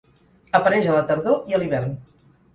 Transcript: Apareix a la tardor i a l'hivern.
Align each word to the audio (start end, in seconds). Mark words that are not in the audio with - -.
Apareix 0.59 0.87
a 0.87 0.95
la 0.95 1.03
tardor 1.11 1.39
i 1.53 1.59
a 1.59 1.61
l'hivern. 1.61 1.95